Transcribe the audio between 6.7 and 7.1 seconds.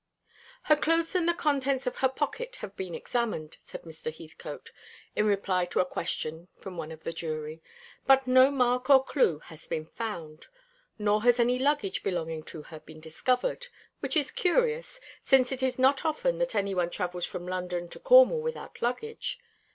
one of